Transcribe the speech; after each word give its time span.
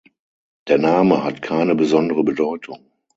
Der 0.67 0.79
Name 0.79 1.23
hat 1.23 1.43
keine 1.43 1.75
besondere 1.75 2.23
Bedeutung. 2.23 2.89